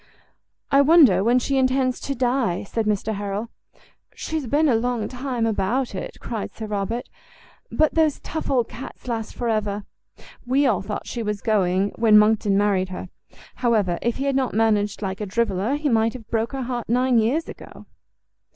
"I 0.71 0.81
wonder 0.81 1.23
when 1.23 1.37
she 1.37 1.57
intends 1.59 1.99
to 1.99 2.15
die," 2.15 2.63
said 2.63 2.87
Mr 2.87 3.13
Harrel. 3.13 3.51
"She's 4.15 4.47
been 4.47 4.67
a 4.67 4.73
long 4.73 5.07
time 5.07 5.45
about 5.45 5.93
it," 5.93 6.17
cried 6.19 6.55
Sir 6.55 6.65
Robert; 6.65 7.07
"but 7.71 7.93
those 7.93 8.19
tough 8.19 8.49
old 8.49 8.67
cats 8.67 9.07
last 9.07 9.35
for 9.35 9.47
ever. 9.47 9.85
We 10.43 10.65
all 10.65 10.81
thought 10.81 11.05
she 11.05 11.21
was 11.21 11.41
going 11.41 11.91
when 11.97 12.17
Monckton 12.17 12.57
married 12.57 12.89
her; 12.89 13.09
however, 13.57 13.99
if 14.01 14.17
he 14.17 14.23
had 14.25 14.35
not 14.35 14.55
managed 14.55 15.03
like 15.03 15.21
a 15.21 15.27
driveler, 15.27 15.75
he 15.77 15.87
might 15.87 16.13
have 16.13 16.31
broke 16.31 16.53
her 16.53 16.63
heart 16.63 16.89
nine 16.89 17.19
years 17.19 17.47
ago." 17.47 17.85